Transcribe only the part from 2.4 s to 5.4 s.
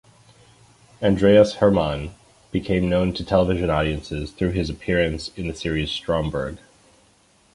became known to television audiences through his appearances